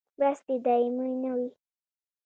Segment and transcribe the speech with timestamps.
[0.19, 1.49] مرستې دایمي نه وي